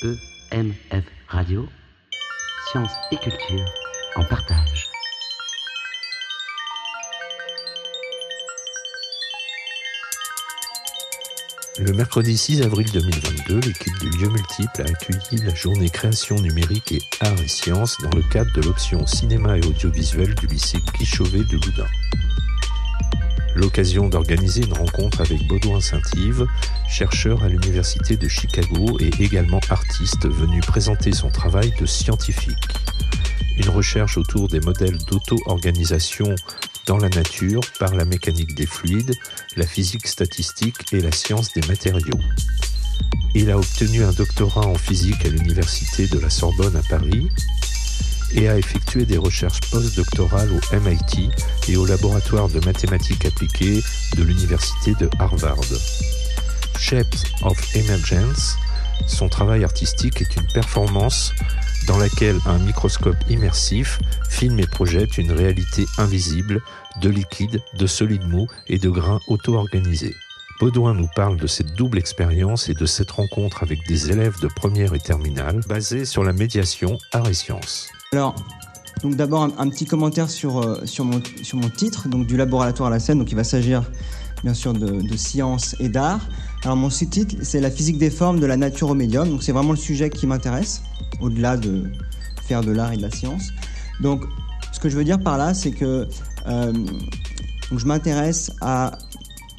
EMF 0.00 1.04
Radio, 1.26 1.66
sciences 2.70 2.92
et 3.10 3.16
culture 3.16 3.64
en 4.14 4.22
partage. 4.24 4.88
Le 11.80 11.92
mercredi 11.94 12.38
6 12.38 12.62
avril 12.62 12.88
2022, 12.92 13.58
l'équipe 13.58 13.98
du 13.98 14.08
Lieu 14.18 14.28
Multiple 14.28 14.82
a 14.82 14.84
accueilli 14.84 15.42
la 15.42 15.54
journée 15.56 15.90
création 15.90 16.36
numérique 16.36 16.92
et 16.92 17.00
arts 17.20 17.40
et 17.42 17.48
sciences 17.48 17.96
dans 18.00 18.16
le 18.16 18.22
cadre 18.22 18.52
de 18.52 18.62
l'option 18.62 19.04
cinéma 19.04 19.58
et 19.58 19.66
audiovisuel 19.66 20.32
du 20.36 20.46
lycée 20.46 20.78
Guichauvet 20.96 21.42
de 21.42 21.54
Loudun. 21.54 21.86
L'occasion 23.58 24.08
d'organiser 24.08 24.62
une 24.62 24.72
rencontre 24.72 25.20
avec 25.20 25.44
Baudouin 25.48 25.80
Saint-Yves, 25.80 26.46
chercheur 26.88 27.42
à 27.42 27.48
l'Université 27.48 28.16
de 28.16 28.28
Chicago 28.28 28.96
et 29.00 29.10
également 29.20 29.58
artiste 29.68 30.28
venu 30.28 30.60
présenter 30.60 31.10
son 31.10 31.28
travail 31.28 31.74
de 31.80 31.84
scientifique. 31.84 32.54
Une 33.56 33.68
recherche 33.70 34.16
autour 34.16 34.46
des 34.46 34.60
modèles 34.60 34.96
d'auto-organisation 34.98 36.36
dans 36.86 36.98
la 36.98 37.08
nature 37.08 37.62
par 37.80 37.96
la 37.96 38.04
mécanique 38.04 38.54
des 38.54 38.66
fluides, 38.66 39.16
la 39.56 39.66
physique 39.66 40.06
statistique 40.06 40.92
et 40.92 41.00
la 41.00 41.10
science 41.10 41.52
des 41.52 41.66
matériaux. 41.66 42.20
Il 43.34 43.50
a 43.50 43.58
obtenu 43.58 44.04
un 44.04 44.12
doctorat 44.12 44.68
en 44.68 44.76
physique 44.76 45.24
à 45.24 45.30
l'Université 45.30 46.06
de 46.06 46.20
la 46.20 46.30
Sorbonne 46.30 46.76
à 46.76 46.82
Paris 46.88 47.28
et 48.34 48.48
a 48.48 48.58
effectué 48.58 49.04
des 49.04 49.18
recherches 49.18 49.60
postdoctorales 49.70 50.50
au 50.52 50.76
MIT 50.76 51.30
et 51.68 51.76
au 51.76 51.86
laboratoire 51.86 52.48
de 52.48 52.60
mathématiques 52.64 53.24
appliquées 53.24 53.80
de 54.16 54.22
l'Université 54.22 54.94
de 54.94 55.08
Harvard. 55.18 55.60
Shapes 56.78 57.16
of 57.42 57.58
Emergence, 57.74 58.56
son 59.06 59.28
travail 59.28 59.64
artistique 59.64 60.20
est 60.20 60.36
une 60.36 60.46
performance 60.46 61.32
dans 61.86 61.98
laquelle 61.98 62.38
un 62.46 62.58
microscope 62.58 63.16
immersif 63.28 63.98
filme 64.28 64.60
et 64.60 64.66
projette 64.66 65.18
une 65.18 65.32
réalité 65.32 65.86
invisible 65.96 66.60
de 67.00 67.08
liquide, 67.08 67.60
de 67.74 67.86
solide 67.86 68.26
mou 68.28 68.46
et 68.68 68.78
de 68.78 68.90
grains 68.90 69.20
auto-organisés. 69.28 70.14
Baudouin 70.60 70.94
nous 70.94 71.08
parle 71.14 71.36
de 71.36 71.46
cette 71.46 71.74
double 71.74 71.98
expérience 71.98 72.68
et 72.68 72.74
de 72.74 72.86
cette 72.86 73.12
rencontre 73.12 73.62
avec 73.62 73.86
des 73.86 74.10
élèves 74.10 74.40
de 74.40 74.48
première 74.48 74.92
et 74.94 74.98
terminale 74.98 75.60
basée 75.68 76.04
sur 76.04 76.24
la 76.24 76.32
médiation 76.32 76.98
art 77.12 77.28
et 77.28 77.34
sciences. 77.34 77.88
Alors, 78.12 78.34
donc 79.02 79.16
d'abord 79.16 79.42
un, 79.42 79.68
petit 79.68 79.84
commentaire 79.84 80.30
sur, 80.30 80.62
euh, 80.62 80.80
sur, 80.86 81.04
mon, 81.04 81.20
sur 81.42 81.58
mon 81.58 81.68
titre, 81.68 82.08
donc 82.08 82.26
du 82.26 82.38
laboratoire 82.38 82.86
à 82.86 82.90
la 82.90 83.00
scène. 83.00 83.18
Donc 83.18 83.30
il 83.30 83.34
va 83.34 83.44
s'agir 83.44 83.82
bien 84.42 84.54
sûr 84.54 84.72
de, 84.72 85.02
de 85.02 85.16
science 85.16 85.76
et 85.78 85.90
d'art. 85.90 86.26
Alors 86.64 86.76
mon 86.76 86.88
sous-titre, 86.88 87.36
c'est 87.42 87.60
la 87.60 87.70
physique 87.70 87.98
des 87.98 88.08
formes 88.08 88.40
de 88.40 88.46
la 88.46 88.56
nature 88.56 88.88
au 88.88 88.94
médium. 88.94 89.28
Donc 89.28 89.42
c'est 89.42 89.52
vraiment 89.52 89.72
le 89.72 89.78
sujet 89.78 90.08
qui 90.08 90.26
m'intéresse, 90.26 90.82
au-delà 91.20 91.58
de 91.58 91.84
faire 92.46 92.62
de 92.62 92.72
l'art 92.72 92.92
et 92.92 92.96
de 92.96 93.02
la 93.02 93.10
science. 93.10 93.50
Donc 94.00 94.24
ce 94.72 94.80
que 94.80 94.88
je 94.88 94.96
veux 94.96 95.04
dire 95.04 95.20
par 95.20 95.36
là, 95.36 95.52
c'est 95.52 95.72
que 95.72 96.08
euh, 96.46 96.72
je 97.76 97.84
m'intéresse 97.84 98.52
à 98.62 98.96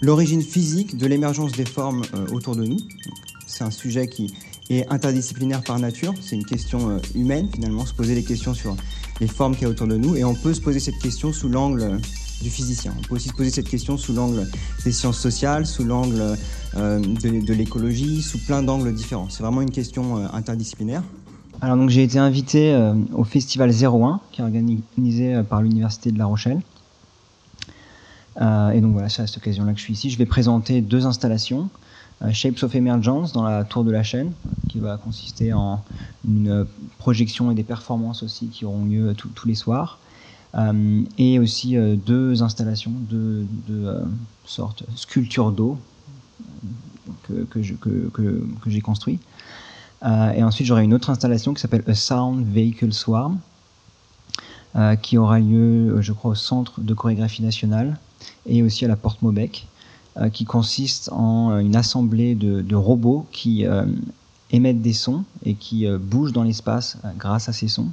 l'origine 0.02 0.42
physique 0.42 0.98
de 0.98 1.06
l'émergence 1.06 1.52
des 1.52 1.66
formes 1.66 2.02
euh, 2.16 2.26
autour 2.32 2.56
de 2.56 2.64
nous. 2.64 2.80
C'est 3.46 3.64
un 3.64 3.72
sujet 3.72 4.08
qui 4.08 4.34
est 4.70 4.88
interdisciplinaire 4.90 5.62
par 5.64 5.80
nature. 5.80 6.14
C'est 6.22 6.36
une 6.36 6.46
question 6.46 6.90
euh, 6.90 7.00
humaine 7.16 7.50
finalement, 7.54 7.86
se 7.86 7.94
poser 7.94 8.16
des 8.16 8.24
questions 8.24 8.54
sur 8.54 8.76
les 9.20 9.28
formes 9.28 9.54
qu'il 9.54 9.64
y 9.64 9.66
a 9.66 9.70
autour 9.70 9.88
de 9.88 9.98
nous. 9.98 10.16
Et 10.16 10.24
on 10.24 10.36
peut 10.36 10.54
se 10.54 10.62
poser 10.62 10.80
cette 10.80 11.00
question 11.00 11.34
sous 11.34 11.50
l'angle 11.50 12.00
du 12.42 12.50
physicien. 12.50 12.94
On 12.98 13.02
peut 13.02 13.16
aussi 13.16 13.30
se 13.30 13.34
poser 13.34 13.50
cette 13.50 13.68
question 13.68 13.98
sous 13.98 14.14
l'angle 14.14 14.48
des 14.84 14.92
sciences 14.92 15.20
sociales, 15.20 15.66
sous 15.66 15.84
l'angle 15.84 16.38
de, 16.76 17.46
de 17.46 17.54
l'écologie, 17.54 18.22
sous 18.22 18.38
plein 18.38 18.64
d'angles 18.64 18.94
différents. 18.94 19.28
C'est 19.30 19.44
vraiment 19.44 19.62
une 19.62 19.72
question 19.72 20.26
interdisciplinaire. 20.34 21.04
Alors 21.60 21.76
donc 21.76 21.90
j'ai 21.90 22.04
été 22.04 22.18
invité 22.18 22.74
au 23.14 23.26
festival 23.26 23.72
01 23.72 24.22
qui 24.32 24.40
est 24.40 24.44
organisé 24.46 25.42
par 25.50 25.62
l'université 25.62 26.14
de 26.14 26.18
La 26.18 26.28
Rochelle. 26.28 26.62
Euh, 28.42 28.72
et 28.72 28.82
donc 28.82 28.94
voilà, 28.94 29.10
c'est 29.10 29.22
à 29.22 29.28
cette 29.28 29.38
occasion-là 29.38 29.74
que 29.74 29.80
je 29.80 29.84
suis 29.84 29.94
ici. 29.94 30.10
Je 30.10 30.18
vais 30.18 30.26
présenter 30.26 30.82
deux 30.82 31.06
installations. 31.06 31.70
Euh, 32.22 32.32
Shapes 32.32 32.64
of 32.64 32.76
Emergence 32.76 33.32
dans 33.32 33.44
la 33.44 33.64
tour 33.64 33.84
de 33.84 33.92
la 33.92 34.04
chaîne, 34.04 34.34
qui 34.68 34.80
va 34.80 34.98
consister 34.98 35.54
en 35.54 35.84
une 36.28 36.66
projection 36.98 37.52
et 37.52 37.56
des 37.56 37.64
performances 37.64 38.24
aussi 38.24 38.48
qui 38.48 38.66
auront 38.66 38.86
lieu 38.86 39.14
tous 39.16 39.48
les 39.48 39.56
soirs. 39.56 40.00
Euh, 40.56 41.04
et 41.20 41.38
aussi 41.38 41.78
deux 41.78 42.42
installations 42.42 42.92
de, 43.10 43.46
de 43.68 44.02
sorte 44.46 44.84
sculpture 44.96 45.52
d'eau 45.52 45.78
que, 47.28 47.44
que, 47.44 47.60
que, 48.12 48.12
que 48.12 48.70
j'ai 48.70 48.82
construit. 48.82 49.20
et 50.04 50.44
ensuite, 50.44 50.68
j'aurai 50.68 50.84
une 50.84 50.94
autre 50.94 51.12
installation 51.12 51.54
qui 51.54 51.62
s'appelle 51.62 51.84
A 51.88 51.94
Sound 51.94 52.46
Vehicle 52.46 52.92
Swarm, 52.92 53.40
qui 55.04 55.18
aura 55.18 55.40
lieu, 55.40 56.02
je 56.02 56.14
crois, 56.14 56.32
au 56.32 56.36
Centre 56.36 56.82
de 56.82 56.94
chorégraphie 56.96 57.44
nationale, 57.44 57.98
et 58.48 58.64
aussi 58.64 58.86
à 58.86 58.88
la 58.88 58.96
porte 58.96 59.22
Maubec, 59.22 59.68
euh, 59.68 59.79
qui 60.28 60.46
consiste 60.46 61.10
en 61.12 61.52
euh, 61.52 61.60
une 61.60 61.76
assemblée 61.76 62.36
de, 62.36 62.76
robots 62.76 63.26
qui 63.32 63.66
euh, 63.66 63.86
émettent 64.52 64.82
des 64.82 64.94
sons 64.94 65.24
et 65.46 65.54
qui 65.54 65.86
bougent 65.88 66.34
dans 66.34 66.44
l'espace 66.44 66.98
grâce 67.18 67.50
à 67.50 67.54
ces 67.54 67.68
sons. 67.68 67.90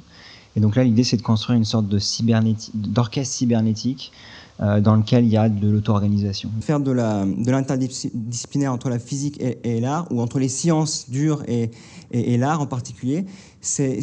Et 0.55 0.59
donc 0.59 0.75
là, 0.75 0.83
l'idée, 0.83 1.03
c'est 1.03 1.17
de 1.17 1.21
construire 1.21 1.57
une 1.57 1.65
sorte 1.65 1.87
d'orchestre 1.87 3.35
cybernétique 3.35 4.11
dans 4.59 4.95
lequel 4.95 5.23
il 5.23 5.29
y 5.29 5.37
a 5.37 5.49
de 5.49 5.69
l'auto-organisation. 5.69 6.49
Faire 6.61 6.79
de 6.79 6.91
l'interdisciplinaire 6.91 8.73
entre 8.73 8.89
la 8.89 8.97
physique 8.97 9.39
et, 9.39 9.79
l'art, 9.79 10.07
ou 10.11 10.19
entre 10.19 10.39
les 10.39 10.49
sciences 10.49 11.11
dures 11.11 11.43
et, 11.47 11.69
et, 12.09 12.37
l'art 12.39 12.59
en 12.59 12.65
particulier, 12.65 13.27
c'est 13.61 14.01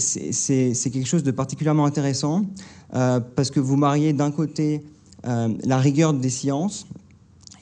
quelque 0.93 1.09
chose 1.09 1.25
de 1.25 1.33
particulièrement 1.33 1.87
intéressant 1.87 2.45
parce 2.93 3.51
que 3.51 3.59
vous 3.59 3.77
mariez 3.77 4.13
d'un 4.13 4.31
côté 4.31 4.81
euh, 5.27 5.49
la 5.65 5.79
rigueur 5.79 6.13
des 6.13 6.29
sciences 6.29 6.87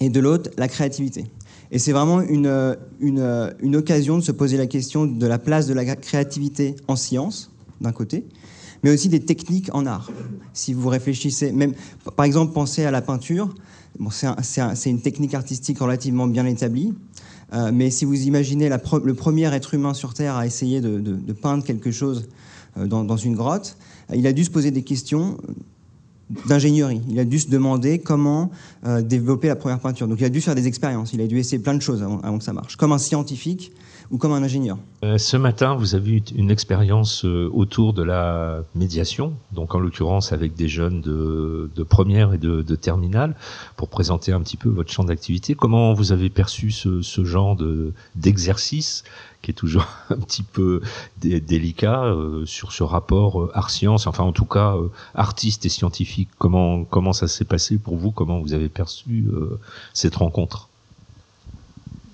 et 0.05 0.09
de 0.09 0.21
l'autre, 0.21 0.51
la 0.57 0.69
créativité. 0.69 1.27
Et 1.71 1.79
c'est 1.79 1.93
vraiment 1.93 2.21
une, 2.21 2.77
une, 3.01 3.77
occasion 3.77 4.19
de 4.19 4.23
se 4.23 4.33
poser 4.33 4.59
la 4.59 4.67
question 4.67 5.07
de 5.07 5.27
la 5.27 5.39
place 5.39 5.67
de 5.67 5.73
la 5.73 5.97
créativité 5.97 6.77
en 6.87 6.97
science, 6.97 7.51
d'un 7.81 7.93
côté, 7.93 8.27
mais 8.83 8.91
aussi 8.91 9.09
des 9.09 9.21
techniques 9.21 9.71
en 9.75 9.87
art. 9.87 10.11
Si 10.53 10.75
vous 10.75 10.89
réfléchissez, 10.89 11.51
même, 11.53 11.73
par 12.17 12.27
exemple, 12.27 12.53
pensez 12.53 12.85
à 12.85 12.91
la 12.91 13.01
peinture. 13.01 13.55
Bon, 13.99 14.11
c'est 14.11 14.91
une 14.91 15.01
technique 15.01 15.35
artistique 15.35 15.79
relativement 15.79 16.27
bien 16.27 16.47
établie, 16.47 16.93
euh, 17.53 17.71
mais 17.73 17.91
si 17.91 18.05
vous 18.05 18.27
imaginez 18.27 18.69
le 18.69 19.15
premier 19.15 19.55
être 19.55 19.75
humain 19.75 19.95
sur 19.95 20.15
Terre 20.15 20.37
à 20.37 20.47
essayer 20.47 20.81
de, 20.81 20.99
de, 20.99 21.33
peindre 21.33 21.63
quelque 21.63 21.91
chose 21.91 22.29
euh, 22.79 22.87
dans, 22.87 23.05
dans, 23.05 23.19
une 23.19 23.35
grotte, 23.35 23.77
il 24.15 24.27
a 24.27 24.33
dû 24.33 24.45
se 24.45 24.51
poser 24.51 24.71
des 24.71 24.83
questions 24.83 25.39
d'ingénierie. 26.47 27.03
Il 27.09 27.19
a 27.19 27.25
dû 27.25 27.39
se 27.39 27.49
demander 27.49 27.99
comment 27.99 28.51
euh, 28.87 29.03
développer 29.03 29.49
la 29.49 29.57
première 29.57 29.81
peinture. 29.81 30.09
Donc 30.09 30.21
il 30.21 30.25
a 30.25 30.29
dû 30.29 30.41
faire 30.41 30.55
des 30.55 30.67
expériences, 30.67 31.13
il 31.13 31.21
a 31.21 31.27
dû 31.27 31.39
essayer 31.39 31.59
plein 31.59 31.75
de 31.75 31.83
choses 31.83 32.03
avant, 32.03 32.39
que 32.39 32.45
ça 32.45 32.53
marche, 32.53 32.77
comme 32.77 32.93
un 32.93 32.99
scientifique 32.99 33.73
ou 34.13 34.19
comme 34.19 34.33
un 34.33 34.43
ingénieur? 34.43 34.79
Euh, 35.03 35.19
ce 35.19 35.37
matin, 35.37 35.75
vous 35.75 35.97
avez 35.97 36.13
eu 36.13 36.23
une 36.37 36.51
expérience 36.51 37.25
euh, 37.25 37.51
autour 37.53 37.95
de 37.95 38.03
la 38.03 38.63
médiation, 38.75 39.35
donc 39.51 39.75
en 39.75 39.81
l'occurrence 39.81 40.33
avec 40.33 40.55
des 40.55 40.69
jeunes 40.69 41.01
de, 41.01 41.83
première 41.83 42.35
et 42.35 42.39
de, 42.39 42.77
terminale, 42.77 43.35
pour 43.77 43.89
présenter 43.89 44.33
un 44.33 44.41
petit 44.41 44.57
peu 44.57 44.69
votre 44.69 44.93
champ 44.93 45.05
d'activité. 45.05 45.55
Comment 45.55 45.95
vous 45.95 46.13
avez 46.13 46.31
perçu 46.31 46.71
ce, 46.71 47.03
ce 47.03 47.25
genre 47.25 47.57
d'exercice 48.15 49.03
qui 49.43 49.51
est 49.51 49.55
toujours 49.55 49.87
un 50.11 50.17
petit 50.17 50.43
peu 50.43 50.81
délicat 51.19 52.05
euh, 52.05 52.47
sur 52.47 52.73
ce 52.73 52.83
rapport 52.83 53.43
euh, 53.43 53.51
art-science, 53.55 54.07
enfin 54.07 54.25
en 54.25 54.33
tout 54.33 54.47
cas 54.47 54.77
euh, 54.77 54.89
artiste 55.15 55.67
et 55.67 55.69
scientifique. 55.69 56.31
Comment 56.39 56.85
comment 56.85 57.13
ça 57.13 57.29
s'est 57.29 57.45
passé 57.45 57.77
pour 57.77 57.97
vous? 57.97 58.13
Comment 58.13 58.41
vous 58.41 58.55
avez 58.55 58.69
perçu 58.69 59.27
cette 59.93 60.17
rencontre? 60.17 60.69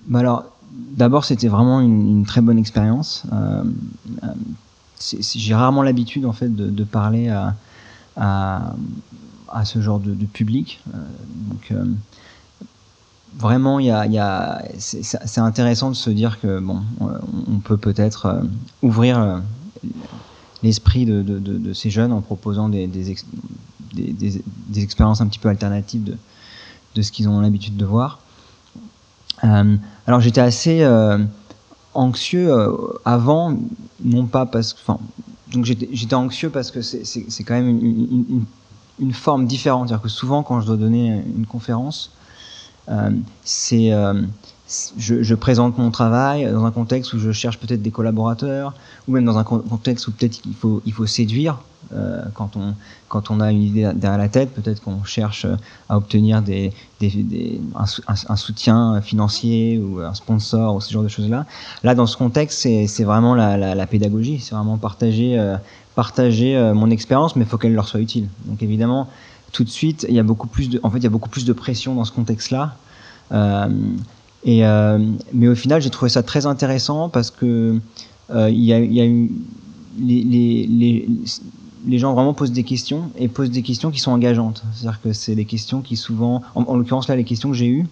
Bah 0.07 0.19
alors 0.19 0.45
d'abord 0.97 1.25
c'était 1.25 1.47
vraiment 1.47 1.81
une, 1.81 2.25
très 2.25 2.41
bonne 2.41 2.57
expérience. 2.57 3.23
J'ai 4.99 5.55
rarement 5.55 5.83
l'habitude 5.83 6.25
en 6.25 6.33
fait 6.33 6.53
de, 6.55 6.83
parler 6.83 7.29
à, 8.17 8.73
ce 9.65 9.81
genre 9.81 9.99
de, 9.99 10.25
public. 10.25 10.81
donc 10.87 11.73
vraiment, 13.37 13.79
c'est 14.77 15.41
intéressant 15.41 15.89
de 15.89 15.95
se 15.95 16.09
dire 16.09 16.39
que 16.39 16.59
bon, 16.59 16.81
on 16.99 17.59
peut 17.59 17.77
peut-être 17.77 18.25
euh, 18.25 18.41
ouvrir 18.81 19.19
euh, 19.19 19.39
l'esprit 20.63 21.05
de, 21.05 21.73
ces 21.73 21.89
jeunes 21.89 22.11
en 22.11 22.21
proposant 22.21 22.69
des, 22.69 22.87
des, 22.87 23.15
expériences 24.77 25.21
un 25.21 25.27
petit 25.27 25.39
peu 25.39 25.49
alternatives 25.49 26.17
de 26.95 27.01
ce 27.01 27.11
qu'ils 27.11 27.29
ont 27.29 27.41
l'habitude 27.41 27.77
de 27.77 27.85
voir. 27.85 28.19
Euh, 29.43 29.75
alors 30.07 30.19
j'étais 30.19 30.41
assez 30.41 30.87
anxieux 31.93 32.51
avant, 33.05 33.57
non 34.03 34.25
pas 34.25 34.45
parce 34.45 34.73
que, 34.73 34.79
enfin, 34.81 34.99
donc 35.51 35.65
j'étais 35.65 36.13
anxieux 36.13 36.49
parce 36.49 36.71
que 36.71 36.81
c'est 36.81 37.43
quand 37.43 37.55
même 37.55 38.45
une, 38.99 39.13
forme 39.13 39.47
différente. 39.47 39.87
C'est-à-dire 39.87 40.03
que 40.03 40.09
souvent, 40.09 40.43
quand 40.43 40.61
je 40.61 40.67
dois 40.67 40.77
donner 40.77 41.23
une 41.35 41.45
conférence, 41.45 42.11
euh, 42.89 43.11
c'est 43.43 43.93
euh, 43.93 44.21
je, 44.97 45.23
je, 45.23 45.35
présente 45.35 45.77
mon 45.77 45.91
travail 45.91 46.49
dans 46.51 46.65
un 46.65 46.71
contexte 46.71 47.13
où 47.13 47.19
je 47.19 47.31
cherche 47.31 47.57
peut-être 47.57 47.81
des 47.81 47.91
collaborateurs, 47.91 48.73
ou 49.07 49.13
même 49.13 49.25
dans 49.25 49.37
un 49.37 49.43
contexte 49.43 50.07
où 50.07 50.11
peut-être 50.11 50.41
il 50.45 50.53
faut, 50.53 50.81
il 50.85 50.93
faut 50.93 51.05
séduire. 51.05 51.59
Euh, 51.93 52.21
quand, 52.35 52.55
on, 52.55 52.75
quand 53.07 53.31
on 53.31 53.39
a 53.39 53.51
une 53.51 53.63
idée 53.63 53.89
derrière 53.95 54.19
la 54.19 54.29
tête, 54.29 54.53
peut-être 54.53 54.83
qu'on 54.83 55.03
cherche 55.05 55.47
à 55.87 55.97
obtenir 55.97 56.41
des, 56.41 56.71
des, 56.99 57.09
des 57.09 57.61
un, 57.75 57.85
un, 58.27 58.35
soutien 58.35 59.01
financier 59.01 59.79
ou 59.79 59.99
un 60.01 60.13
sponsor 60.13 60.75
ou 60.75 60.81
ce 60.81 60.91
genre 60.91 61.03
de 61.03 61.07
choses-là. 61.07 61.45
Là, 61.83 61.95
dans 61.95 62.05
ce 62.05 62.17
contexte, 62.17 62.59
c'est 62.59 63.03
vraiment 63.03 63.33
la, 63.33 63.57
la, 63.57 63.73
la 63.73 63.87
pédagogie, 63.87 64.39
c'est 64.39 64.53
vraiment 64.53 64.77
partager, 64.77 65.39
euh, 65.39 65.55
partager 65.95 66.55
euh, 66.55 66.75
mon 66.75 66.91
expérience, 66.91 67.35
mais 67.35 67.45
il 67.45 67.47
faut 67.47 67.57
qu'elle 67.57 67.73
leur 67.73 67.87
soit 67.87 68.01
utile. 68.01 68.27
Donc 68.45 68.61
évidemment, 68.61 69.07
tout 69.51 69.63
de 69.63 69.69
suite, 69.69 70.05
il 70.09 70.15
y 70.15 70.19
a 70.19 70.23
beaucoup 70.23 70.47
plus 70.47 70.69
de, 70.69 70.79
en 70.83 70.91
fait, 70.91 70.97
il 70.97 71.03
y 71.05 71.07
a 71.07 71.11
beaucoup 71.11 71.29
plus 71.29 71.45
de 71.45 71.53
pression 71.53 71.95
dans 71.95 72.05
ce 72.05 72.11
contexte-là. 72.11 72.75
Euh, 73.31 73.67
et, 74.43 74.65
euh, 74.65 74.99
mais 75.33 75.47
au 75.47 75.55
final, 75.55 75.81
j'ai 75.81 75.89
trouvé 75.89 76.09
ça 76.09 76.23
très 76.23 76.45
intéressant 76.45 77.09
parce 77.09 77.31
que 77.31 77.79
euh, 78.31 78.49
il 78.49 78.63
y 78.63 78.73
a, 78.73 78.79
y 78.79 79.01
a 79.01 79.05
eu 79.05 79.31
les, 79.99 80.23
les, 80.23 81.09
les, 81.85 81.97
gens 81.97 82.13
vraiment 82.13 82.33
posent 82.33 82.51
des 82.51 82.63
questions 82.63 83.11
et 83.17 83.27
posent 83.27 83.51
des 83.51 83.63
questions 83.63 83.91
qui 83.91 83.99
sont 83.99 84.11
engageantes. 84.11 84.63
C'est-à-dire 84.73 85.01
que 85.01 85.13
c'est 85.13 85.35
des 85.35 85.45
questions 85.45 85.81
qui 85.81 85.97
souvent, 85.97 86.41
en, 86.55 86.63
en 86.63 86.77
l'occurrence 86.77 87.07
là, 87.07 87.15
les 87.15 87.25
questions 87.25 87.49
que 87.49 87.55
j'ai 87.55 87.67
eues, 87.67 87.85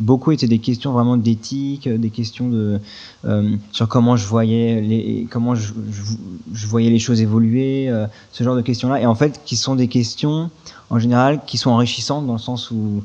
beaucoup 0.00 0.30
étaient 0.30 0.46
des 0.46 0.58
questions 0.58 0.92
vraiment 0.92 1.16
d'éthique, 1.16 1.88
des 1.88 2.10
questions 2.10 2.48
de 2.48 2.80
euh, 3.24 3.56
sur 3.72 3.88
comment 3.88 4.16
je 4.16 4.26
voyais 4.26 4.80
les 4.80 5.26
comment 5.30 5.54
je, 5.54 5.72
je, 5.90 6.02
je 6.52 6.66
voyais 6.66 6.90
les 6.90 6.98
choses 6.98 7.20
évoluer, 7.20 7.88
euh, 7.88 8.06
ce 8.32 8.44
genre 8.44 8.56
de 8.56 8.62
questions-là. 8.62 9.00
Et 9.00 9.06
en 9.06 9.14
fait, 9.14 9.40
qui 9.44 9.56
sont 9.56 9.74
des 9.74 9.88
questions 9.88 10.50
en 10.90 10.98
général 10.98 11.40
qui 11.46 11.58
sont 11.58 11.70
enrichissantes 11.70 12.26
dans 12.26 12.34
le 12.34 12.38
sens 12.38 12.70
où 12.70 13.02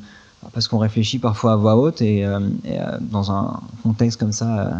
parce 0.51 0.67
qu'on 0.67 0.77
réfléchit 0.77 1.19
parfois 1.19 1.53
à 1.53 1.55
voix 1.55 1.75
haute 1.77 2.01
et, 2.01 2.25
euh, 2.25 2.39
euh, 2.65 2.97
dans 2.99 3.31
un 3.31 3.61
contexte 3.83 4.19
comme 4.19 4.31
ça 4.31 4.59
euh, 4.59 4.71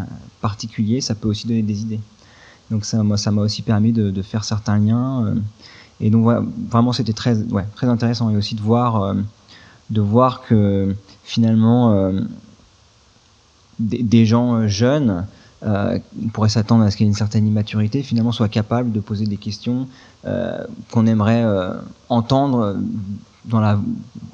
particulier, 0.41 1.01
ça 1.01 1.15
peut 1.15 1.27
aussi 1.27 1.47
donner 1.47 1.61
des 1.61 1.81
idées. 1.81 1.99
Donc 2.71 2.85
ça, 2.85 3.01
moi, 3.03 3.17
ça 3.17 3.31
m'a 3.31 3.41
aussi 3.41 3.61
permis 3.61 3.91
de, 3.91 4.21
faire 4.21 4.43
certains 4.43 4.79
liens. 4.79 5.35
Et 5.99 6.09
donc 6.09 6.25
vraiment, 6.69 6.91
c'était 6.91 7.13
très, 7.13 7.37
intéressant 7.81 8.29
et 8.29 8.37
aussi 8.37 8.55
de 8.55 8.61
voir, 8.61 9.15
de 9.89 10.01
voir 10.01 10.41
que 10.41 10.95
finalement, 11.23 12.11
des, 13.79 14.01
des, 14.01 14.25
gens 14.25 14.67
jeunes 14.67 15.27
pourrait 16.31 16.49
s'attendre 16.49 16.83
à 16.83 16.89
ce 16.89 16.97
qu'il 16.97 17.05
y 17.05 17.07
ait 17.07 17.11
une 17.11 17.17
certaine 17.17 17.45
immaturité, 17.45 18.01
finalement 18.01 18.31
soient 18.31 18.49
capables 18.49 18.91
de 18.91 19.01
poser 19.01 19.25
des 19.25 19.37
questions 19.37 19.87
qu'on 20.23 21.05
aimerait 21.05 21.45
entendre 22.09 22.77
dans 23.45 23.59
la, 23.59 23.79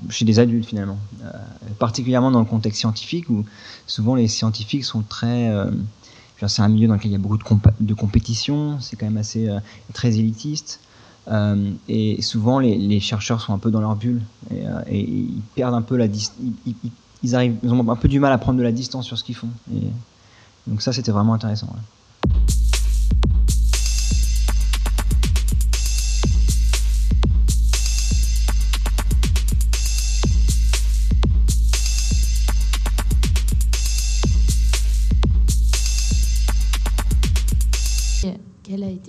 chez 0.10 0.26
des 0.26 0.40
adultes 0.40 0.66
finalement, 0.66 0.98
euh, 1.24 1.32
particulièrement 1.80 2.32
dans 2.32 2.40
le 2.40 2.46
contexte 2.46 2.80
scientifique 2.80 3.30
où 3.30 3.46
souvent 3.88 4.16
les 4.16 4.28
scientifiques 4.28 4.86
sont 4.86 5.02
très, 5.02 5.50
euh, 5.50 5.72
c'est 6.48 6.62
un 6.62 6.70
milieu 6.70 6.88
dans 6.88 6.94
lequel 6.94 7.12
il 7.12 7.14
y 7.14 7.18
a 7.18 7.20
beaucoup 7.20 7.38
de, 7.38 7.44
comp 7.44 7.68
de 7.80 7.94
compétition, 7.94 8.80
c'est 8.80 8.96
quand 8.96 9.06
même 9.06 9.18
assez 9.18 9.50
euh, 9.50 9.60
très 9.94 10.18
élitiste. 10.20 10.82
Et 11.88 12.24
souvent 12.24 12.58
les, 12.58 12.76
les, 12.76 13.00
chercheurs 13.00 13.40
sont 13.40 13.54
un 13.54 13.60
peu 13.60 13.70
dans 13.70 13.82
leur 13.82 13.96
bulle 13.96 14.24
et, 14.50 15.02
ils 15.02 15.42
perdent 15.54 15.76
un 15.76 15.84
peu 15.84 15.96
la 15.96 16.08
ils, 16.08 16.74
ils, 17.22 17.36
arrivent, 17.36 17.56
ils 17.62 17.72
ont 17.72 17.88
un 17.88 17.96
peu 17.96 18.08
du 18.08 18.20
mal 18.20 18.34
à 18.34 18.40
prendre 18.40 18.58
de 18.58 18.64
la 18.64 18.72
distance 18.72 19.06
sur 19.06 19.16
ce 19.16 19.24
qu'ils 19.24 19.36
font. 19.36 19.50
Et 19.72 19.92
donc 20.66 20.82
ça 20.82 20.92
c'était 20.92 21.12
vraiment 21.12 21.36
intéressant. 21.36 21.68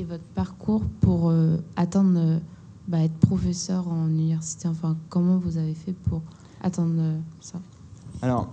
Votre 0.05 0.25
parcours 0.35 0.83
pour 1.01 1.31
euh, 1.31 1.57
atteindre 1.77 2.19
euh, 2.19 2.39
bah, 2.89 3.03
être 3.03 3.15
professeur 3.15 3.89
en 3.89 4.09
université 4.09 4.69
Enfin, 4.69 4.97
comment 5.09 5.39
vous 5.39 5.57
avez 5.57 5.75
fait 5.75 5.93
pour 5.93 6.23
atteindre 6.63 6.95
euh, 6.99 7.19
ça? 7.41 7.59
Alors, 8.23 8.53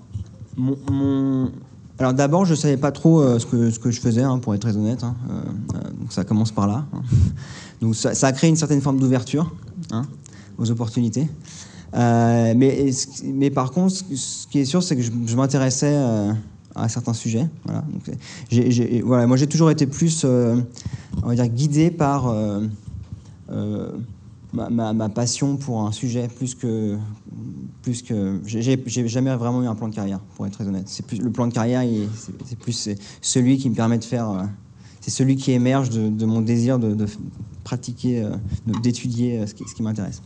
mon. 0.55 1.51
Alors 1.99 2.13
d'abord, 2.13 2.45
je 2.45 2.51
ne 2.51 2.55
savais 2.55 2.77
pas 2.77 2.91
trop 2.91 3.21
euh, 3.21 3.39
ce, 3.39 3.47
que, 3.47 3.71
ce 3.71 3.79
que 3.79 3.89
je 3.89 3.99
faisais, 3.99 4.21
hein, 4.21 4.37
pour 4.37 4.53
être 4.53 4.61
très 4.61 4.77
honnête. 4.77 5.03
Hein. 5.03 5.15
Donc 5.99 6.13
ça 6.13 6.23
commence 6.23 6.51
par 6.51 6.67
là. 6.67 6.85
Hein. 6.93 7.01
Donc 7.81 7.95
ça, 7.95 8.27
a 8.27 8.31
créé 8.31 8.49
une 8.49 8.55
certaine 8.55 8.81
forme 8.81 8.99
d'ouverture 8.99 9.51
aux 10.57 10.69
opportunités. 10.69 11.27
Mais, 11.93 12.91
mais 13.23 13.49
par 13.49 13.71
contre, 13.71 13.95
ce 13.95 14.47
qui 14.47 14.59
est 14.59 14.65
sûr, 14.65 14.83
c'est 14.83 14.95
que 14.95 15.01
je 15.01 15.35
m'intéressais 15.35 15.95
à 16.77 16.89
certains 16.89 17.13
sujets. 17.13 17.47
Voilà. 17.65 19.27
Moi, 19.27 19.37
j'ai 19.37 19.47
toujours 19.47 19.71
été 19.71 19.87
plus, 19.87 20.23
euh, 20.23 20.59
on 21.23 21.27
va 21.27 21.35
dire, 21.35 21.47
guidé 21.47 21.91
par 21.91 22.27
euh, 22.27 22.65
euh, 23.51 23.91
ma, 24.53 25.09
passion 25.09 25.57
pour 25.57 25.81
un 25.81 25.91
sujet 25.91 26.27
plus 26.27 26.55
que, 26.55 26.97
plus 27.81 28.01
que, 28.01 28.39
j'ai 28.45 29.07
jamais 29.07 29.35
vraiment 29.35 29.63
eu 29.63 29.67
un 29.67 29.75
plan 29.75 29.87
de 29.87 29.95
carrière, 29.95 30.19
pour 30.35 30.45
être 30.45 30.53
très 30.53 30.67
honnête. 30.67 30.89
Plus 31.07 31.19
le 31.19 31.31
plan 31.31 31.47
de 31.47 31.53
carrière, 31.53 31.83
c'est 32.45 32.57
plus 32.57 32.89
celui 33.21 33.57
qui 33.57 33.69
me 33.69 33.75
permet 33.75 33.97
de 33.97 34.05
faire, 34.05 34.47
c'est 35.01 35.11
celui 35.11 35.35
qui 35.35 35.51
émerge 35.51 35.89
de, 35.89 36.25
mon 36.25 36.41
désir 36.41 36.79
de, 36.79 37.05
pratiquer, 37.63 38.25
d'étudier 38.81 39.45
ce 39.45 39.53
qui 39.53 39.83
m'intéresse. 39.83 40.21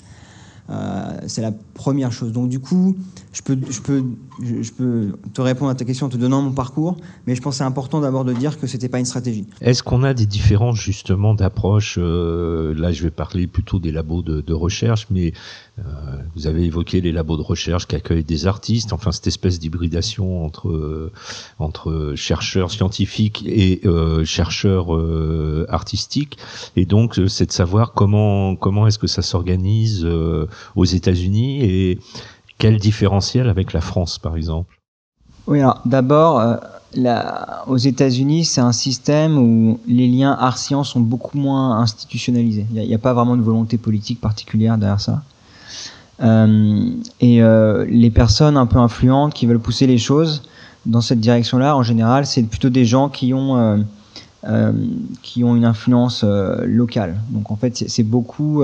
Euh, 0.72 1.18
c'est 1.28 1.42
la 1.42 1.52
première 1.74 2.12
chose. 2.12 2.32
Donc 2.32 2.50
du 2.50 2.60
coup, 2.60 2.96
je 3.34 3.42
peux, 3.42 3.58
je, 3.70 3.82
peux, 3.82 4.04
je 4.42 4.72
peux 4.72 5.14
te 5.34 5.42
répondre 5.42 5.70
à 5.70 5.76
ta 5.76 5.84
question 5.84 6.06
en 6.06 6.10
te 6.10 6.18
donnant 6.18 6.42
mon 6.42 6.52
parcours, 6.52 6.98
mais 7.28 7.36
je 7.36 7.42
pense 7.42 7.58
c'est 7.58 7.64
important 7.64 8.00
d'abord 8.00 8.24
de 8.24 8.34
dire 8.34 8.60
que 8.60 8.68
c'était 8.68 8.88
pas 8.88 9.00
une 9.00 9.06
stratégie. 9.06 9.46
Est-ce 9.60 9.84
qu'on 9.84 10.04
a 10.04 10.14
des 10.14 10.26
différences 10.26 10.80
justement 10.80 11.34
d'approche 11.34 11.98
euh, 12.00 12.74
Là, 12.76 12.92
je 12.92 13.04
vais 13.04 13.12
parler 13.12 13.48
plutôt 13.48 13.80
des 13.80 13.92
labos 13.92 14.22
de, 14.22 14.40
de 14.42 14.54
recherche, 14.54 15.08
mais 15.10 15.34
vous 16.36 16.48
avez 16.48 16.64
évoqué 16.64 17.02
les 17.02 17.12
labos 17.12 17.38
de 17.38 17.42
recherche 17.42 17.88
qui 17.88 17.96
accueillent 17.96 18.24
des 18.24 18.48
artistes, 18.48 18.94
enfin 18.94 19.12
cette 19.12 19.28
espèce 19.28 19.60
d'hybridation 19.60 20.46
entre 20.46 20.70
euh, 21.90 22.16
chercheurs 22.16 22.72
scientifiques 22.72 23.44
et 23.46 23.82
euh, 23.86 24.24
chercheurs 24.26 24.96
euh, 24.96 25.66
artistiques. 25.70 26.38
Et 26.76 26.86
donc, 26.86 27.20
c'est 27.28 27.48
de 27.48 27.52
savoir 27.52 27.94
comment 27.94 28.56
comment 28.56 28.88
est-ce 28.88 29.00
que 29.00 29.08
ça 29.08 29.22
s'organise 29.22 30.08
aux 30.76 30.86
États-Unis 30.86 31.64
et 31.64 32.00
quel 32.58 32.78
différentiel 32.78 33.50
avec 33.50 33.74
la 33.74 33.82
France, 33.82 34.20
par 34.20 34.36
exemple 34.36 34.80
Oui, 35.48 35.60
alors 35.60 35.82
d'abord, 35.86 36.60
euh, 36.98 37.22
aux 37.68 37.78
États-Unis, 37.78 38.46
c'est 38.46 38.62
un 38.62 38.74
système 38.74 39.38
où 39.38 39.80
les 39.88 40.08
liens 40.08 40.36
art-science 40.38 40.90
sont 40.90 41.00
beaucoup 41.00 41.38
moins 41.38 41.80
institutionnalisés. 41.80 42.66
Il 42.74 42.82
n'y 42.82 42.94
a, 42.94 42.98
pas 42.98 43.14
vraiment 43.14 43.38
de 43.38 43.42
volonté 43.42 43.78
politique 43.78 44.20
particulière 44.20 44.78
derrière 44.78 45.00
ça. 45.00 45.24
Euh, 46.22 46.92
et 47.20 47.42
euh, 47.42 47.86
les 47.90 48.12
personnes 48.12 48.58
un 48.58 48.66
peu 48.66 48.78
influentes 48.78 49.34
qui 49.34 49.46
veulent 49.48 49.60
pousser 49.60 49.88
les 49.88 49.98
choses 49.98 50.44
dans 50.86 51.02
cette 51.02 51.20
direction-là, 51.20 51.76
en 51.76 51.84
général, 51.84 52.26
c'est 52.26 52.44
plutôt 52.44 52.70
des 52.70 52.86
gens 52.86 53.10
qui 53.10 53.34
ont 53.34 53.84
euh, 54.48 54.72
qui 55.22 55.44
ont 55.44 55.56
une 55.56 55.66
influence 55.66 56.24
locale. 56.24 57.20
Donc 57.30 57.52
en 57.52 57.56
fait, 57.56 57.84
c'est 57.88 58.04
beaucoup 58.04 58.64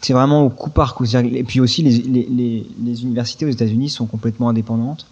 c'est 0.00 0.12
vraiment 0.12 0.42
au 0.42 0.48
coup 0.48 0.70
par 0.70 0.94
coup. 0.94 1.04
Et 1.06 1.44
puis 1.44 1.60
aussi, 1.60 1.82
les, 1.82 3.02
universités 3.02 3.46
aux 3.46 3.50
États-Unis 3.50 3.90
sont 3.90 4.06
complètement 4.06 4.48
indépendantes. 4.48 5.06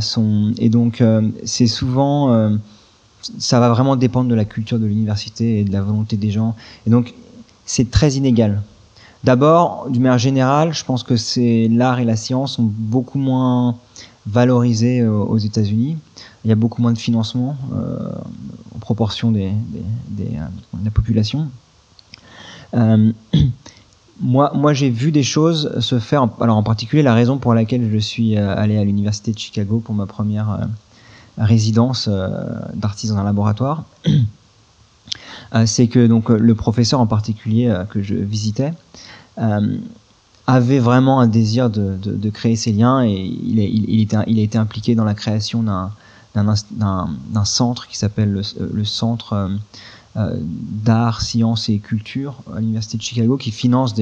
Sont, 0.00 0.52
et 0.58 0.68
donc, 0.68 1.02
c'est 1.44 1.68
souvent. 1.68 2.50
Ça 3.38 3.60
va 3.60 3.68
vraiment 3.68 3.94
dépendre 3.94 4.28
de 4.28 4.34
la 4.34 4.44
culture 4.44 4.80
de 4.80 4.86
l'université 4.86 5.60
et 5.60 5.64
de 5.64 5.72
la 5.72 5.82
volonté 5.82 6.16
des 6.16 6.32
gens. 6.32 6.56
Et 6.86 6.90
donc, 6.90 7.14
c'est 7.66 7.90
très 7.90 8.14
inégal. 8.14 8.62
D'abord, 9.24 9.88
d'une 9.90 10.02
manière 10.02 10.18
générale, 10.18 10.72
je 10.72 10.84
pense 10.84 11.02
que 11.02 11.14
l'art 11.76 11.98
et 11.98 12.04
la 12.04 12.16
science 12.16 12.54
sont 12.54 12.62
beaucoup 12.62 13.18
moins 13.18 13.76
valorisés 14.26 15.06
aux 15.06 15.38
États-Unis. 15.38 15.96
Il 16.44 16.48
y 16.48 16.52
a 16.52 16.56
beaucoup 16.56 16.82
moins 16.82 16.92
de 16.92 16.98
financement 16.98 17.56
euh, 17.74 18.12
en 18.74 18.78
proportion 18.78 19.32
des, 19.32 19.52
des, 20.08 20.24
de 20.24 20.84
la 20.84 20.90
population. 20.90 21.48
Euh, 22.74 23.12
moi, 24.20 24.52
moi 24.54 24.72
j'ai 24.72 24.90
vu 24.90 25.10
des 25.10 25.22
choses 25.22 25.78
se 25.80 25.98
faire. 25.98 26.28
Alors, 26.40 26.56
en 26.56 26.62
particulier, 26.62 27.02
la 27.02 27.14
raison 27.14 27.38
pour 27.38 27.54
laquelle 27.54 27.90
je 27.92 27.98
suis 27.98 28.36
euh, 28.36 28.56
allé 28.56 28.76
à 28.78 28.84
l'université 28.84 29.32
de 29.32 29.38
Chicago 29.38 29.80
pour 29.84 29.94
ma 29.94 30.06
première 30.06 30.50
euh, 30.50 30.64
résidence 31.38 32.08
euh, 32.10 32.28
d'artiste 32.74 33.12
dans 33.12 33.18
un 33.18 33.24
laboratoire, 33.24 33.84
euh, 34.06 34.18
c'est 35.66 35.86
que 35.88 36.06
donc 36.06 36.28
le 36.28 36.54
professeur 36.54 37.00
en 37.00 37.06
particulier 37.06 37.68
euh, 37.68 37.84
que 37.84 38.02
je 38.02 38.14
visitais 38.14 38.72
avait 40.46 40.78
vraiment 40.78 41.20
un 41.20 41.26
désir 41.26 41.70
de, 41.70 42.30
créer 42.30 42.56
ces 42.56 42.72
liens 42.72 43.04
et 43.04 43.12
il, 43.12 43.60
a 44.16 44.24
été 44.26 44.58
impliqué 44.58 44.94
dans 44.94 45.04
la 45.04 45.14
création 45.14 45.62
d'un 46.34 47.44
centre 47.44 47.86
qui 47.86 47.96
s'appelle 47.96 48.32
le, 48.32 48.84
centre 48.84 49.50
d'art, 50.16 51.20
sciences 51.20 51.68
et 51.68 51.78
culture 51.78 52.42
à 52.56 52.60
l'université 52.60 52.96
de 52.96 53.02
Chicago 53.02 53.36
qui 53.36 53.52
finance 53.52 53.94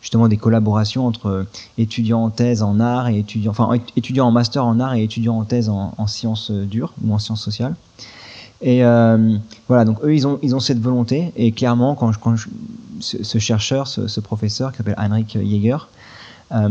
justement 0.00 0.26
des 0.28 0.38
collaborations 0.38 1.06
entre 1.06 1.46
étudiants 1.78 2.24
en 2.24 2.30
thèse 2.30 2.62
en 2.62 2.80
art 2.80 3.08
et 3.08 3.18
étudiants, 3.18 3.52
enfin 3.52 3.70
étudiants 3.94 4.26
en 4.26 4.32
master 4.32 4.64
en 4.64 4.80
art 4.80 4.94
et 4.94 5.04
étudiants 5.04 5.38
en 5.38 5.44
thèse 5.44 5.68
en 5.68 6.06
sciences 6.08 6.50
dures 6.50 6.94
ou 7.04 7.14
en 7.14 7.18
sciences 7.18 7.42
sociales. 7.42 7.76
Et 8.62 8.84
euh, 8.84 9.36
voilà, 9.66 9.84
donc 9.84 9.98
eux, 10.04 10.14
ils 10.14 10.26
ont, 10.26 10.38
ils 10.40 10.54
ont 10.54 10.60
cette 10.60 10.80
volonté. 10.80 11.32
Et 11.36 11.52
clairement, 11.52 11.94
quand, 11.94 12.16
quand 12.18 12.36
ce, 13.00 13.38
chercheur, 13.38 13.88
ce, 13.88 14.20
professeur 14.20 14.70
qui 14.70 14.78
s'appelle 14.78 14.94
Heinrich 14.96 15.32
Jäger, 15.32 15.76
euh, 16.52 16.68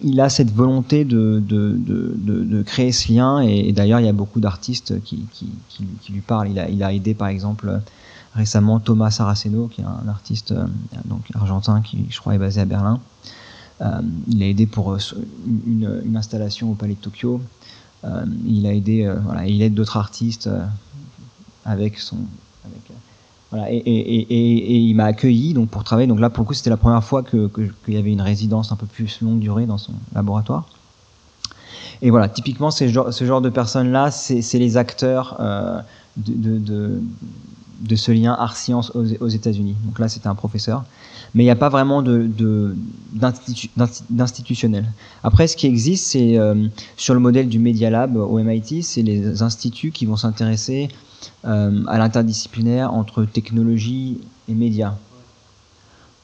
il 0.00 0.20
a 0.20 0.28
cette 0.28 0.52
volonté 0.52 1.04
de, 1.04 1.40
de, 1.46 1.76
de, 1.76 2.44
de 2.44 2.62
créer 2.62 2.90
ce 2.90 3.12
lien. 3.12 3.40
Et, 3.40 3.72
d'ailleurs, 3.72 4.00
il 4.00 4.06
y 4.06 4.08
a 4.08 4.12
beaucoup 4.12 4.40
d'artistes 4.40 5.00
qui, 5.02 5.24
qui, 5.32 5.46
qui, 5.68 6.12
lui 6.12 6.20
parlent. 6.20 6.50
Il 6.50 6.58
a, 6.58 6.68
il 6.68 6.82
a 6.82 6.92
aidé, 6.92 7.14
par 7.14 7.28
exemple, 7.28 7.80
récemment 8.34 8.80
Thomas 8.80 9.12
Saraceno, 9.12 9.68
qui 9.68 9.82
est 9.82 9.84
un 9.84 10.08
artiste 10.08 10.50
euh, 10.50 10.66
donc 11.04 11.22
argentin 11.34 11.80
qui, 11.80 12.06
je 12.10 12.18
crois, 12.18 12.34
est 12.34 12.38
basé 12.38 12.60
à 12.60 12.64
Berlin. 12.64 12.98
il 14.28 14.42
a 14.42 14.46
aidé 14.46 14.66
pour 14.66 14.96
une, 14.96 16.02
une, 16.04 16.16
installation 16.16 16.72
au 16.72 16.74
Palais 16.74 16.94
de 16.94 16.98
Tokyo. 16.98 17.40
il 18.44 18.66
a 18.66 18.74
aidé, 18.74 19.10
voilà, 19.24 19.46
il 19.46 19.62
aide 19.62 19.74
d'autres 19.74 19.96
artistes 19.96 20.50
avec 21.64 21.98
son. 21.98 22.16
Euh, 23.52 23.64
et, 23.68 23.76
et, 23.76 24.20
et, 24.20 24.74
et, 24.74 24.78
il 24.78 24.94
m'a 24.94 25.06
accueilli 25.06 25.54
donc 25.54 25.70
pour 25.70 25.82
travailler. 25.82 26.06
Donc 26.06 26.20
là, 26.20 26.30
pour 26.30 26.44
le 26.44 26.48
coup, 26.48 26.54
c'était 26.54 26.70
la 26.70 26.76
première 26.76 27.02
fois 27.02 27.22
qu'il 27.22 27.48
que, 27.48 27.62
y 27.88 27.96
avait 27.96 28.12
une 28.12 28.20
résidence 28.20 28.70
un 28.70 28.76
peu 28.76 28.86
plus 28.86 29.20
longue 29.22 29.40
durée 29.40 29.66
dans 29.66 29.78
son 29.78 29.92
laboratoire. 30.14 30.66
Et 32.02 32.10
voilà, 32.10 32.28
typiquement, 32.28 32.70
ce 32.70 32.88
genre, 32.88 33.12
ce 33.12 33.24
genre 33.24 33.40
de 33.40 33.50
personnes-là, 33.50 34.10
c'est 34.10 34.58
les 34.58 34.76
acteurs 34.76 35.36
euh, 35.40 35.80
de, 36.16 37.00
ce 37.96 38.12
lien 38.12 38.36
art-science 38.38 38.92
aux, 38.94 39.28
États-Unis. 39.28 39.74
Donc 39.84 39.98
là, 39.98 40.08
c'était 40.08 40.28
un 40.28 40.34
professeur. 40.34 40.84
Mais 41.34 41.42
il 41.44 41.46
n'y 41.46 41.52
a 41.52 41.56
pas 41.56 41.68
vraiment 41.68 42.02
d'institutionnel. 42.02 44.90
Après, 45.22 45.46
ce 45.46 45.56
qui 45.56 45.66
existe, 45.66 46.08
c'est 46.08 46.38
euh, 46.38 46.66
sur 46.96 47.14
le 47.14 47.20
modèle 47.20 47.48
du 47.48 47.60
Media 47.60 47.90
Lab 47.90 48.16
au 48.16 48.38
MIT, 48.38 48.82
c'est 48.82 49.02
les 49.02 49.42
instituts 49.42 49.92
qui 49.92 50.06
vont 50.06 50.16
s'intéresser 50.16 50.88
euh, 51.44 51.84
à 51.86 51.98
l'interdisciplinaire 51.98 52.92
entre 52.92 53.24
technologie 53.24 54.18
et 54.48 54.54
médias. 54.54 54.94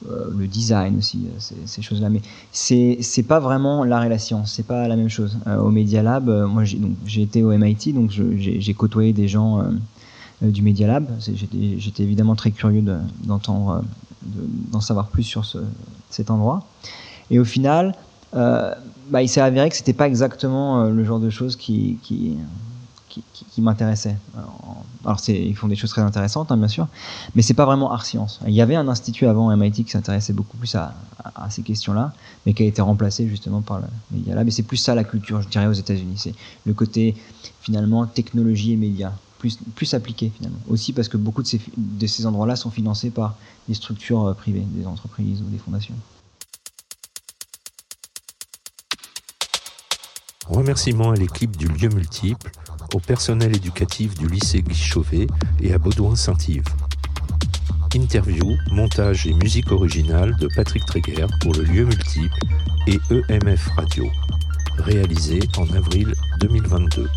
Euh, 0.07 0.29
le 0.37 0.45
design 0.45 0.99
aussi, 0.99 1.25
ces, 1.39 1.81
choses-là. 1.81 2.09
Mais 2.09 2.21
c'est 2.51 3.25
pas 3.27 3.39
vraiment 3.39 3.83
l'art 3.83 4.03
et 4.03 4.09
la 4.09 4.19
science, 4.19 4.53
c'est 4.53 4.67
pas 4.67 4.87
la 4.87 4.95
même 4.95 5.09
chose. 5.09 5.39
au 5.47 5.71
Media 5.71 6.03
Lab, 6.03 6.29
moi 6.29 6.63
j'ai 6.65 7.21
été 7.21 7.43
au 7.43 7.57
MIT, 7.57 7.93
donc 7.93 8.11
j'ai 8.11 8.73
côtoyé 8.75 9.11
des 9.13 9.27
gens 9.27 9.63
du 10.41 10.61
Media 10.61 10.87
Lab. 10.87 11.09
J'étais 11.19 12.03
évidemment 12.03 12.35
très 12.35 12.51
curieux 12.51 12.83
d'entendre, 13.23 13.83
d'en 14.23 14.81
savoir 14.81 15.07
plus 15.07 15.23
sur 15.23 15.45
ce, 15.45 15.59
cet 16.09 16.29
endroit. 16.31 16.63
Et 17.31 17.39
au 17.39 17.45
final, 17.45 17.95
bah, 18.33 19.21
il 19.21 19.29
s'est 19.29 19.41
avéré 19.41 19.69
que 19.69 19.75
c'était 19.75 19.93
pas 19.93 20.07
exactement 20.07 20.83
le 20.83 21.03
genre 21.03 21.19
de 21.19 21.29
choses 21.29 21.55
qui, 21.55 21.97
qui 22.03 23.61
m'intéressait. 23.61 24.15
Alors, 25.05 25.19
ils 25.27 25.55
font 25.55 25.67
des 25.67 25.75
choses 25.75 25.89
très 25.89 26.01
intéressantes, 26.01 26.51
hein, 26.51 26.57
bien 26.57 26.67
sûr, 26.67 26.87
mais 27.35 27.41
c'est 27.41 27.53
pas 27.53 27.65
vraiment 27.65 27.91
art 27.91 28.05
science. 28.05 28.39
Il 28.47 28.53
y 28.53 28.61
avait 28.61 28.75
un 28.75 28.87
institut 28.87 29.25
avant 29.25 29.55
MIT 29.55 29.83
qui 29.83 29.91
s'intéressait 29.91 30.33
beaucoup 30.33 30.57
plus 30.57 30.75
à, 30.75 30.93
ces 31.49 31.61
questions-là, 31.61 32.13
mais 32.45 32.53
qui 32.53 32.63
a 32.63 32.65
été 32.65 32.81
remplacé 32.81 33.27
justement 33.27 33.61
par 33.61 33.79
le 33.79 33.85
Media 34.11 34.35
Lab. 34.35 34.47
Et 34.47 34.51
c'est 34.51 34.63
plus 34.63 34.77
ça 34.77 34.95
la 34.95 35.03
culture, 35.03 35.41
je 35.41 35.47
dirais, 35.47 35.67
aux 35.67 35.73
États-Unis. 35.73 36.15
C'est 36.17 36.33
le 36.65 36.73
côté 36.73 37.15
finalement 37.61 38.05
technologie 38.05 38.73
et 38.73 38.77
médias, 38.77 39.13
plus, 39.37 39.57
plus 39.75 39.93
appliqué 39.93 40.31
finalement. 40.35 40.59
Aussi 40.69 40.93
parce 40.93 41.09
que 41.09 41.17
beaucoup 41.17 41.43
de 41.43 41.47
ces, 42.07 42.25
endroits-là 42.25 42.55
sont 42.55 42.71
financés 42.71 43.09
par 43.09 43.37
des 43.67 43.73
structures 43.73 44.25
euh, 44.25 44.33
privées, 44.33 44.65
des 44.71 44.85
entreprises 44.85 45.41
ou 45.41 45.49
des 45.49 45.57
fondations. 45.57 45.95
Remerciements 50.47 51.11
à 51.11 51.15
l'équipe 51.15 51.57
du 51.57 51.67
lieu 51.67 51.89
multiple 51.89 52.51
au 52.93 52.99
personnel 52.99 53.55
éducatif 53.55 54.15
du 54.15 54.27
lycée 54.27 54.61
Guy 54.61 54.75
Chauvet 54.75 55.27
et 55.59 55.73
à 55.73 55.77
Baudouin-Saint-Yves. 55.77 56.63
Interview, 57.95 58.55
montage 58.71 59.27
et 59.27 59.33
musique 59.33 59.71
originale 59.71 60.35
de 60.37 60.47
Patrick 60.55 60.85
Tréguer 60.85 61.25
pour 61.41 61.53
le 61.53 61.63
lieu 61.63 61.85
multiple 61.85 62.39
et 62.85 62.99
EMF 63.09 63.67
Radio, 63.75 64.05
réalisé 64.77 65.39
en 65.57 65.67
avril 65.73 66.13
2022. 66.39 67.09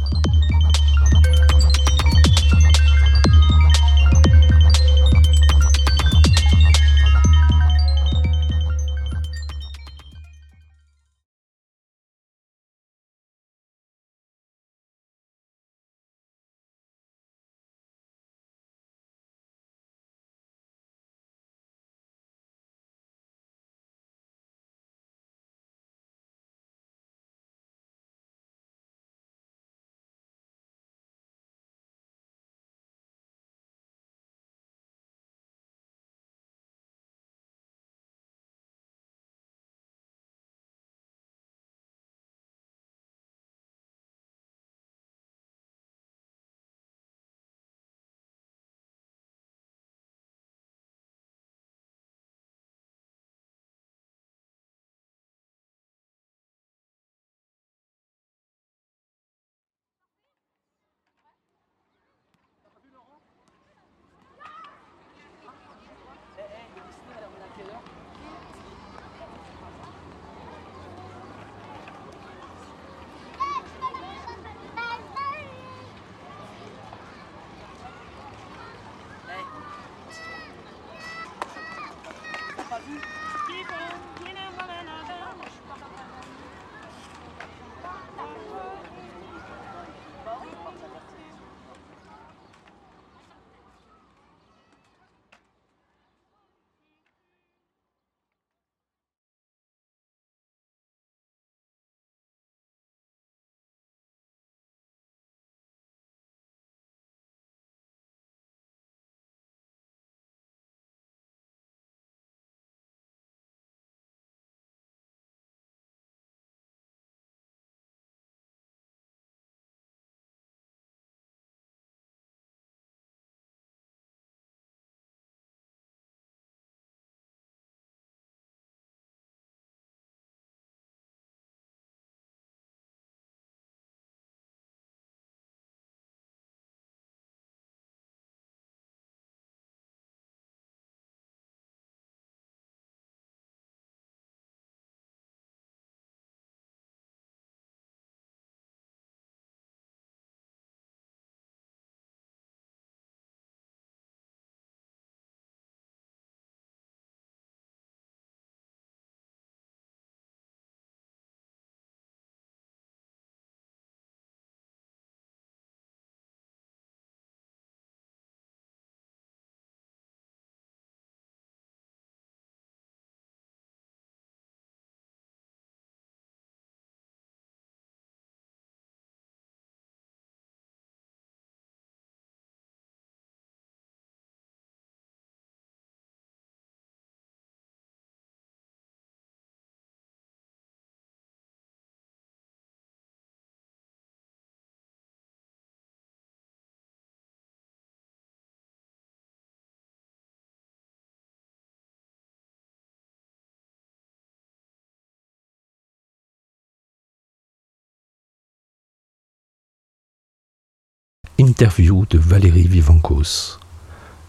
Interview 211.40 212.04
de 212.10 212.18
Valérie 212.18 212.68
Vivancos. 212.68 213.58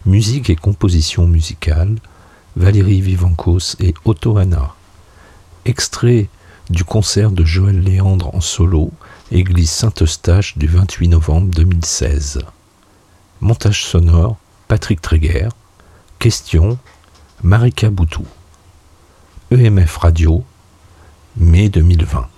Musique 0.06 0.48
et 0.48 0.56
composition 0.56 1.26
musicale, 1.26 1.96
Valérie 2.56 3.02
Vivancos 3.02 3.76
et 3.80 3.92
Otto 4.06 4.38
Hanna. 4.38 4.74
Extrait 5.66 6.30
du 6.70 6.84
concert 6.84 7.30
de 7.30 7.44
Joël 7.44 7.82
Léandre 7.82 8.34
en 8.34 8.40
solo, 8.40 8.92
Église 9.30 9.68
Saint-Eustache 9.68 10.56
du 10.56 10.66
28 10.66 11.08
novembre 11.08 11.54
2016. 11.54 12.40
Montage 13.42 13.84
sonore, 13.84 14.38
Patrick 14.66 15.02
Tréguer. 15.02 15.48
Question, 16.18 16.78
Marika 17.42 17.90
Boutou. 17.90 18.24
EMF 19.50 19.98
Radio, 19.98 20.42
mai 21.36 21.68
2020. 21.68 22.31